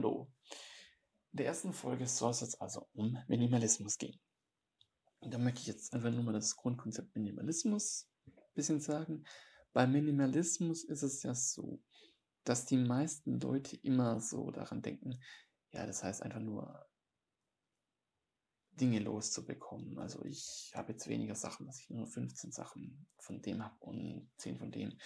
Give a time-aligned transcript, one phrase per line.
[0.00, 0.32] Hallo.
[1.32, 4.18] In der ersten Folge soll es jetzt also um Minimalismus gehen.
[5.18, 9.24] Und da möchte ich jetzt einfach nur mal das Grundkonzept Minimalismus ein bisschen sagen.
[9.74, 11.82] Bei Minimalismus ist es ja so,
[12.44, 15.20] dass die meisten Leute immer so daran denken,
[15.70, 16.88] ja, das heißt einfach nur
[18.70, 19.98] Dinge loszubekommen.
[19.98, 24.30] Also ich habe jetzt weniger Sachen, dass ich nur 15 Sachen von dem habe und
[24.38, 24.98] 10 von dem.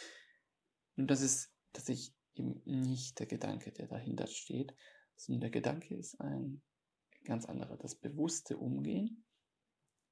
[0.96, 4.74] Und das ist tatsächlich eben nicht der Gedanke, der dahinter steht,
[5.16, 6.62] sondern der Gedanke ist ein
[7.24, 7.76] ganz anderer.
[7.76, 9.24] Das bewusste Umgehen,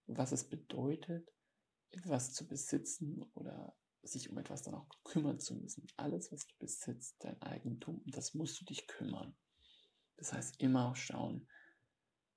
[0.06, 1.28] was es bedeutet,
[1.90, 5.86] etwas zu besitzen oder sich um etwas dann auch kümmern zu müssen.
[5.96, 9.36] Alles, was du besitzt, dein Eigentum, das musst du dich kümmern.
[10.16, 11.48] Das heißt, immer schauen,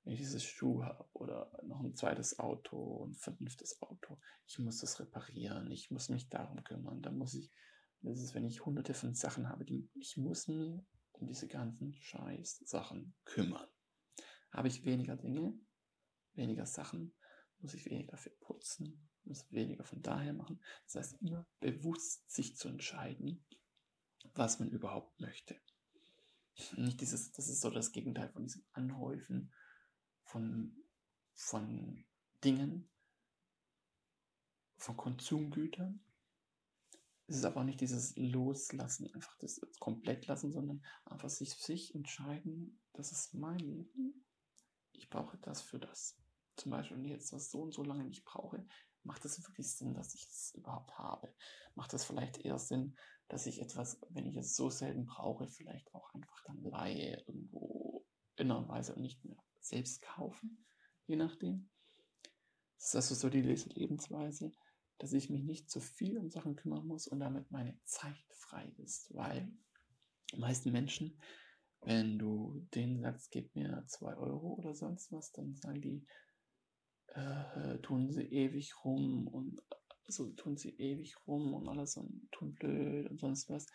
[0.04, 4.80] wenn ich dieses Schuh habe oder noch ein zweites Auto, ein fünftes Auto, ich muss
[4.80, 7.52] das reparieren, ich muss mich darum kümmern, dann muss ich,
[8.06, 11.94] das ist, wenn ich hunderte von Sachen habe, die, ich muss mir um diese ganzen
[11.94, 13.68] scheiß Sachen kümmern.
[14.52, 15.58] Habe ich weniger Dinge,
[16.34, 17.16] weniger Sachen,
[17.60, 20.62] muss ich weniger für putzen, muss weniger von daher machen.
[20.86, 23.46] Das heißt, immer bewusst sich zu entscheiden,
[24.34, 25.60] was man überhaupt möchte.
[26.78, 29.52] Nicht dieses, das ist so das Gegenteil von diesem Anhäufen
[30.24, 30.76] von,
[31.34, 32.06] von
[32.44, 32.90] Dingen,
[34.78, 36.05] von Konsumgütern.
[37.28, 41.96] Es ist aber auch nicht dieses Loslassen, einfach das komplett lassen, sondern einfach sich, sich
[41.96, 44.26] entscheiden, das ist mein Leben.
[44.92, 46.18] Ich brauche das für das.
[46.56, 48.66] Zum Beispiel, wenn ich jetzt das so und so lange nicht brauche,
[49.04, 51.34] macht es wirklich Sinn, dass ich es überhaupt habe?
[51.76, 52.96] Macht es vielleicht eher Sinn,
[53.28, 58.06] dass ich etwas, wenn ich es so selten brauche, vielleicht auch einfach dann leihe irgendwo
[58.36, 60.66] in einer Weise und nicht mehr selbst kaufen,
[61.08, 61.70] je nachdem.
[62.78, 64.52] Das ist also so die Lebensweise,
[64.98, 68.72] dass ich mich nicht zu viel um Sachen kümmern muss und damit meine Zeit frei
[68.78, 69.52] ist, weil
[70.32, 71.20] die meisten Menschen,
[71.82, 76.06] wenn du denen sagst, gib mir zwei Euro oder sonst was, dann sagen die,
[77.08, 79.62] äh, tun sie ewig rum und
[80.08, 83.66] so tun sie ewig rum und alles und tun blöd und sonst was.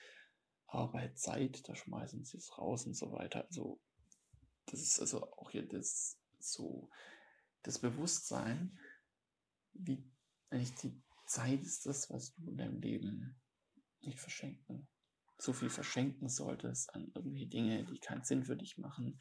[0.66, 3.44] Aber bei Zeit, da schmeißen sie es raus und so weiter.
[3.46, 3.80] Also
[4.66, 6.88] das ist also auch hier das so
[7.62, 8.78] das Bewusstsein,
[9.72, 10.04] wie
[10.50, 13.40] eigentlich die Zeit ist das, was du in deinem Leben
[14.00, 14.88] nicht verschenken,
[15.38, 19.20] so viel verschenken solltest an irgendwelche Dinge, die keinen Sinn für dich machen,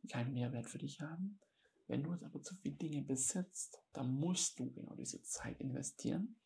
[0.00, 1.40] die keinen Mehrwert für dich haben.
[1.88, 6.36] Wenn du jetzt aber zu viele Dinge besitzt, dann musst du genau diese Zeit investieren.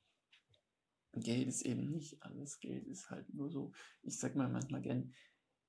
[1.12, 2.58] Geld ist eben nicht alles.
[2.60, 3.72] Geld ist halt nur so,
[4.02, 5.12] ich sag mal manchmal gern,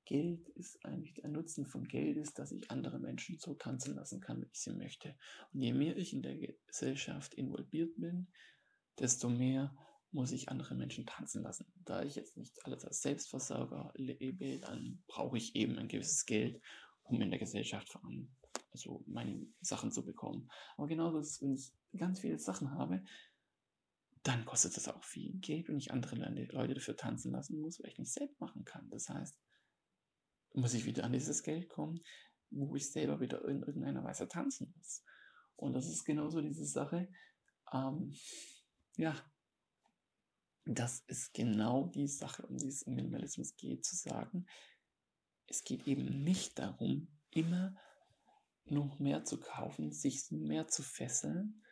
[0.05, 4.21] Geld ist eigentlich, der Nutzen von Geld ist, dass ich andere Menschen so tanzen lassen
[4.21, 5.17] kann, wie ich sie möchte.
[5.51, 8.27] Und je mehr ich in der Gesellschaft involviert bin,
[8.99, 9.75] desto mehr
[10.11, 11.65] muss ich andere Menschen tanzen lassen.
[11.83, 16.61] Da ich jetzt nicht alles als Selbstversorger lebe, dann brauche ich eben ein gewisses Geld,
[17.03, 18.33] um in der Gesellschaft voran,
[18.71, 20.49] also meine Sachen zu bekommen.
[20.77, 23.03] Aber genauso ist, wenn ich ganz viele Sachen habe,
[24.23, 27.91] dann kostet das auch viel Geld und ich andere Leute dafür tanzen lassen muss, weil
[27.91, 28.89] ich nicht selbst machen kann.
[28.89, 29.37] Das heißt,
[30.53, 32.01] muss ich wieder an dieses Geld kommen,
[32.49, 35.03] wo ich selber wieder in irgendeiner Weise tanzen muss.
[35.57, 37.09] Und das ist genauso diese Sache.
[37.71, 38.15] Ähm,
[38.97, 39.15] ja,
[40.65, 44.47] das ist genau die Sache, um die es im Minimalismus geht, zu sagen,
[45.47, 47.75] es geht eben nicht darum, immer
[48.65, 51.63] noch mehr zu kaufen, sich mehr zu fesseln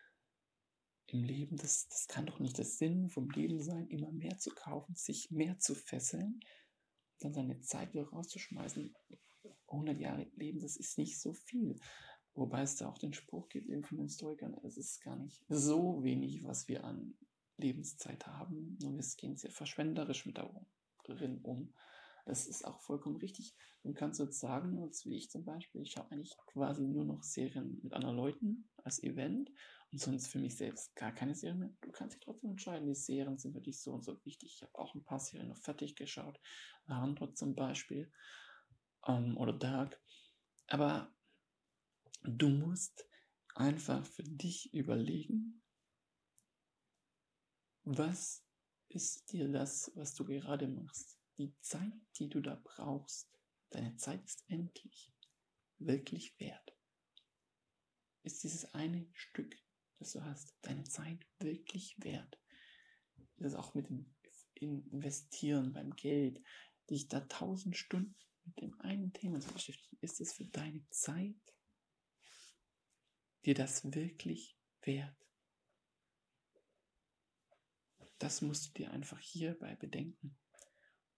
[1.08, 1.58] im Leben.
[1.58, 5.32] Das, das kann doch nicht der Sinn vom Leben sein, immer mehr zu kaufen, sich
[5.32, 6.40] mehr zu fesseln,
[7.20, 8.94] dann seine Zeit wieder rauszuschmeißen.
[9.68, 11.80] 100 Jahre leben, das ist nicht so viel.
[12.36, 15.44] Wobei es da auch den Spruch gibt eben von den Stoikern, es ist gar nicht
[15.50, 17.16] so wenig, was wir an
[17.58, 18.78] Lebenszeit haben.
[18.82, 21.74] Nur wir gehen sehr verschwenderisch mit darin um.
[22.26, 23.54] Das ist auch vollkommen richtig.
[23.84, 27.22] Du kannst jetzt sagen, jetzt wie ich zum Beispiel, ich schaue eigentlich quasi nur noch
[27.22, 29.52] Serien mit anderen Leuten als Event
[29.92, 31.74] und sonst für mich selbst gar keine Serien mehr.
[31.82, 34.54] Du kannst dich trotzdem entscheiden, die Serien sind für dich so und so wichtig.
[34.56, 36.40] Ich habe auch ein paar Serien noch fertig geschaut.
[36.88, 38.10] Handlung zum Beispiel
[39.06, 40.02] ähm, oder Dark.
[40.68, 41.14] Aber
[42.24, 43.08] du musst
[43.56, 45.62] einfach für dich überlegen,
[47.84, 48.46] was
[48.90, 51.20] ist dir das, was du gerade machst?
[51.38, 53.30] Die Zeit, die du da brauchst,
[53.72, 55.12] deine Zeit ist endlich,
[55.80, 56.78] wirklich wert.
[58.24, 59.54] Ist dieses eine Stück
[60.04, 62.38] das du hast, deine Zeit wirklich wert.
[63.38, 64.14] Das auch mit dem
[64.56, 66.42] Investieren beim Geld,
[66.90, 71.36] dich da tausend Stunden mit dem einen Thema zu beschäftigen, ist es für deine Zeit
[73.46, 75.16] dir das wirklich wert?
[78.20, 80.38] Das musst du dir einfach hierbei bedenken.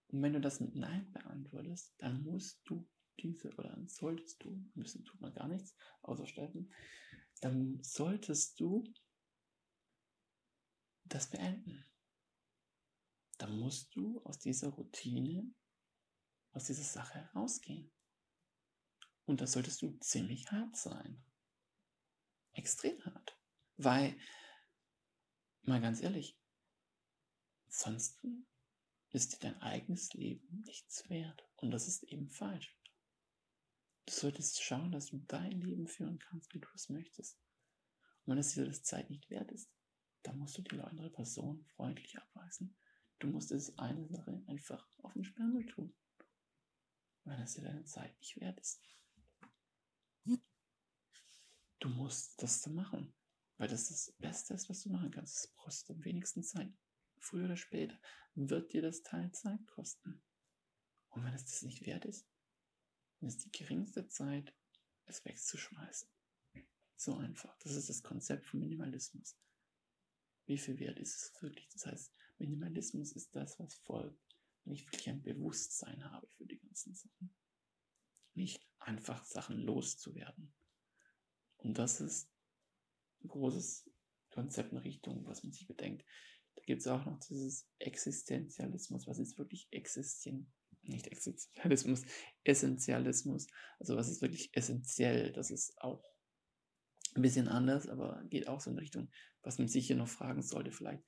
[0.08, 2.88] Und wenn du das mit Nein beantwortest, dann musst du
[3.18, 6.72] diese, oder dann solltest du, müssen tut man gar nichts, außer sterben,
[7.40, 8.84] dann solltest du
[11.04, 11.84] das beenden.
[13.38, 15.54] Dann musst du aus dieser Routine,
[16.52, 17.90] aus dieser Sache rausgehen.
[19.26, 21.22] Und da solltest du ziemlich hart sein.
[22.56, 23.38] Extrem hart.
[23.76, 24.18] Weil,
[25.62, 26.38] mal ganz ehrlich,
[27.68, 28.26] sonst
[29.10, 31.46] ist dir dein eigenes Leben nichts wert.
[31.56, 32.74] Und das ist eben falsch.
[34.06, 37.38] Du solltest schauen, dass du dein Leben führen kannst, wie du es möchtest.
[38.24, 39.70] Und wenn es dir das Zeit nicht wert ist,
[40.22, 42.76] dann musst du die andere Person freundlich abweisen.
[43.18, 45.94] Du musst es eine Sache einfach auf den Sperrmüll tun.
[47.24, 48.80] Wenn es dir deine Zeit nicht wert ist.
[51.86, 53.14] Du musst das dann machen.
[53.58, 55.36] Weil das das Beste ist, was du machen kannst.
[55.36, 56.74] Das kostet am wenigsten Zeit.
[57.20, 57.96] Früher oder später
[58.34, 60.20] wird dir das Teil Zeit kosten.
[61.10, 62.28] Und wenn es das nicht wert ist,
[63.20, 64.52] dann ist die geringste Zeit,
[65.04, 66.08] es wegzuschmeißen.
[66.96, 67.56] So einfach.
[67.58, 69.38] Das ist das Konzept von Minimalismus.
[70.46, 71.68] Wie viel wert ist es wirklich?
[71.68, 76.58] Das heißt, Minimalismus ist das, was folgt, wenn ich wirklich ein Bewusstsein habe für die
[76.58, 77.32] ganzen Sachen.
[78.34, 80.52] Nicht einfach Sachen loszuwerden.
[81.66, 82.30] Und das ist
[83.24, 83.90] ein großes
[84.30, 86.06] Konzept in Richtung, was man sich bedenkt.
[86.54, 90.48] Da gibt es auch noch dieses Existenzialismus, was ist wirklich existent,
[90.82, 92.02] nicht Existenzialismus,
[92.44, 93.48] Essentialismus.
[93.80, 95.32] Also was ist wirklich essentiell?
[95.32, 96.08] Das ist auch
[97.16, 99.10] ein bisschen anders, aber geht auch so in Richtung,
[99.42, 101.02] was man sich hier noch fragen sollte, vielleicht,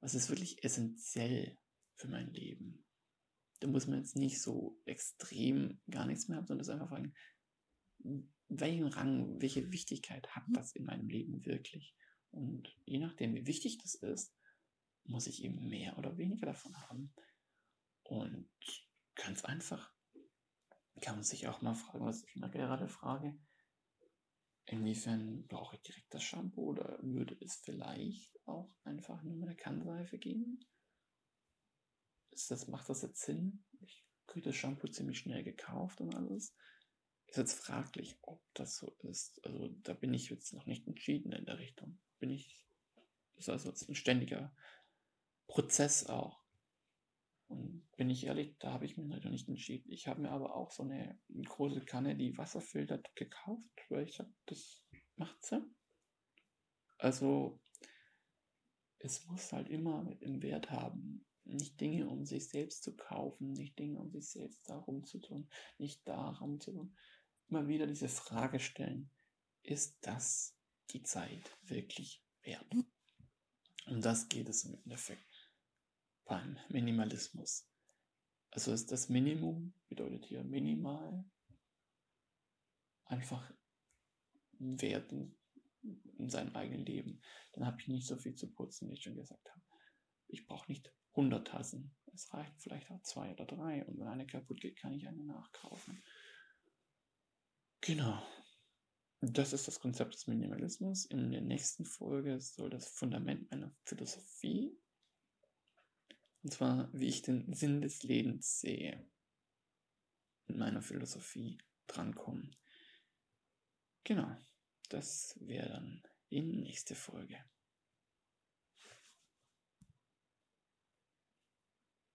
[0.00, 1.58] was ist wirklich essentiell
[1.96, 2.84] für mein Leben?
[3.58, 7.14] Da muss man jetzt nicht so extrem gar nichts mehr haben, sondern das einfach fragen,
[8.60, 11.94] welchen Rang, welche Wichtigkeit hat das in meinem Leben wirklich?
[12.30, 14.34] Und je nachdem, wie wichtig das ist,
[15.04, 17.12] muss ich eben mehr oder weniger davon haben.
[18.04, 18.50] Und
[19.14, 19.92] ganz einfach
[21.00, 23.38] kann man sich auch mal fragen, was ich mir gerade frage,
[24.66, 29.56] inwiefern brauche ich direkt das Shampoo oder würde es vielleicht auch einfach nur mit der
[29.56, 30.64] Kannseife gehen?
[32.30, 33.64] Ist das, macht das jetzt Sinn?
[33.80, 36.54] Ich kriege das Shampoo ziemlich schnell gekauft und alles.
[37.32, 39.42] Ist jetzt fraglich, ob das so ist.
[39.46, 41.98] Also da bin ich jetzt noch nicht entschieden in der Richtung.
[42.18, 42.62] Bin ich,
[43.36, 44.54] ist also jetzt ein ständiger
[45.46, 46.44] Prozess auch.
[47.48, 49.90] Und bin ich ehrlich, da habe ich mich leider nicht entschieden.
[49.90, 54.18] Ich habe mir aber auch so eine große Kanne, die Wasser filtert, gekauft, weil ich
[54.18, 54.84] habe, das
[55.16, 55.74] macht Sinn.
[56.98, 57.58] Also,
[58.98, 61.24] es muss halt immer dem Wert haben.
[61.44, 65.48] Nicht Dinge, um sich selbst zu kaufen, nicht Dinge, um sich selbst darum zu tun,
[65.78, 66.94] nicht darum zu tun.
[67.52, 69.10] Immer wieder diese Frage stellen,
[69.62, 70.56] ist das
[70.88, 72.64] die Zeit wirklich wert?
[73.84, 75.52] Um das geht es im Endeffekt
[76.24, 77.68] beim Minimalismus.
[78.52, 81.26] Also ist das Minimum, bedeutet hier minimal,
[83.04, 83.52] einfach
[84.58, 85.36] werten
[86.16, 87.20] in seinem eigenen Leben.
[87.52, 89.62] Dann habe ich nicht so viel zu putzen, wie ich schon gesagt habe.
[90.26, 91.94] Ich brauche nicht 100 Tassen.
[92.14, 93.84] Es reicht vielleicht auch zwei oder drei.
[93.84, 96.02] Und wenn eine kaputt geht, kann ich eine nachkaufen.
[97.82, 98.22] Genau.
[99.20, 101.04] Das ist das Konzept des Minimalismus.
[101.04, 104.76] In der nächsten Folge soll das Fundament meiner Philosophie
[106.42, 109.08] und zwar, wie ich den Sinn des Lebens sehe.
[110.48, 112.56] In meiner Philosophie drankommen.
[114.04, 114.36] Genau.
[114.88, 117.44] Das wäre dann die nächste Folge.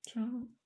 [0.05, 0.56] Ciao.